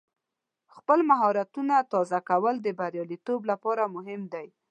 [0.75, 4.47] خپل مهارتونه تازه کول د بریالیتوب لپاره مهم دی.